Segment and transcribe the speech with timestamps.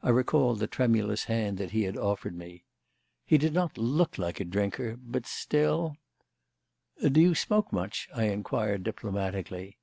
[0.00, 2.66] I recalled the tremulous hand that he had offered me.
[3.26, 5.96] He did not look like a drinker, but still
[7.02, 9.80] "Do you smoke much?" I inquired diplomatically.